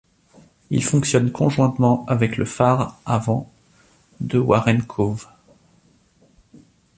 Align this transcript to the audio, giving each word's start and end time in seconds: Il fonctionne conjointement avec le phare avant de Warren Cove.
Il 0.71 0.83
fonctionne 0.83 1.31
conjointement 1.31 2.07
avec 2.07 2.37
le 2.37 2.45
phare 2.45 2.99
avant 3.05 3.51
de 4.19 4.39
Warren 4.39 4.81
Cove. 4.81 5.27